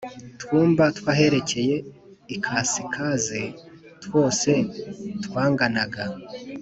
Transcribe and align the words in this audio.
Twumba 0.41 0.83
tw 0.97 1.05
aherekeye 1.13 1.75
ikasikazi 2.35 3.43
twose 4.03 4.51
twanganaga 5.23 6.03